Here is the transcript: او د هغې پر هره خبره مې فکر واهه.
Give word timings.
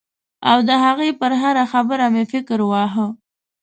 او 0.49 0.57
د 0.67 0.71
هغې 0.83 1.09
پر 1.19 1.31
هره 1.41 1.63
خبره 1.71 2.05
مې 2.13 2.23
فکر 2.31 2.59
واهه. 2.65 3.07